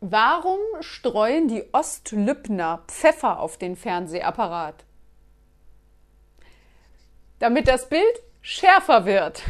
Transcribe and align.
Warum 0.00 0.60
streuen 0.80 1.48
die 1.48 1.62
Ostlübner 1.72 2.82
Pfeffer 2.88 3.38
auf 3.38 3.58
den 3.58 3.76
Fernsehapparat? 3.76 4.86
Damit 7.38 7.68
das 7.68 7.88
Bild 7.90 8.22
schärfer 8.40 9.04
wird. 9.04 9.42